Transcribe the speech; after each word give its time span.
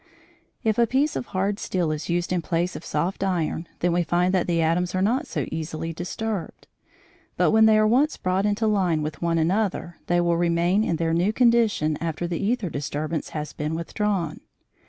If 0.63 0.79
a 0.79 0.87
piece 0.87 1.15
of 1.15 1.27
hard 1.27 1.59
steel 1.59 1.91
is 1.91 2.09
used 2.09 2.33
in 2.33 2.41
place 2.41 2.75
of 2.75 2.83
soft 2.83 3.23
iron, 3.23 3.67
then 3.81 3.93
we 3.93 4.01
find 4.01 4.33
that 4.33 4.47
the 4.47 4.59
atoms 4.59 4.95
are 4.95 5.01
not 5.03 5.27
so 5.27 5.45
easily 5.51 5.93
disturbed, 5.93 6.65
but 7.37 7.51
when 7.51 7.67
they 7.67 7.77
are 7.77 7.85
once 7.85 8.17
brought 8.17 8.47
into 8.47 8.65
line 8.65 9.03
with 9.03 9.21
one 9.21 9.37
another, 9.37 9.97
they 10.07 10.19
will 10.19 10.37
remain 10.37 10.83
in 10.83 10.95
their 10.95 11.13
new 11.13 11.31
condition 11.31 11.97
after 12.01 12.25
the 12.25 12.39
æther 12.41 12.71
disturbance 12.71 13.29
has 13.29 13.53
been 13.53 13.75
withdrawn. 13.75 14.39